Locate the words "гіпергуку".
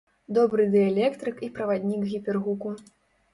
2.15-2.75